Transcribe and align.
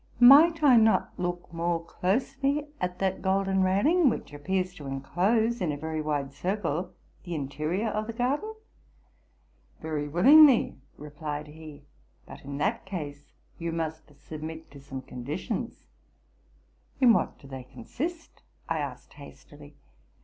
Might 0.19 0.63
I 0.63 0.77
not 0.77 1.13
look 1.19 1.53
more 1.53 1.85
closely 1.85 2.65
at 2.79 2.97
that 2.97 3.21
golden 3.21 3.61
railing, 3.61 4.09
which 4.09 4.33
appears 4.33 4.73
to 4.73 4.87
enclose 4.87 5.61
in 5.61 5.71
a 5.71 5.77
very 5.77 6.01
wide 6.01 6.33
circle 6.33 6.93
the 7.23 7.35
interior 7.35 7.87
of 7.89 8.07
the 8.07 8.13
garden? 8.13 8.51
''?—'* 9.49 9.79
Very 9.83 10.07
willingly,'' 10.07 10.79
replied 10.97 11.49
he,'' 11.49 11.83
but 12.27 12.41
in 12.41 12.57
that 12.57 12.83
case 12.83 13.31
you 13.59 13.71
must 13.71 14.11
submit 14.19 14.71
to 14.71 14.79
some 14.79 15.03
conditions.''—'' 15.03 15.85
In 16.99 17.13
what 17.13 17.37
do 17.37 17.47
they 17.47 17.61
consist?"' 17.65 18.41
Tasked 18.69 19.13
hastily. 19.13 19.75